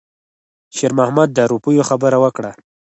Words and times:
شېرمحمد 0.75 1.29
د 1.33 1.39
روپیو 1.51 1.87
خبره 1.89 2.17
وکړه. 2.23 2.51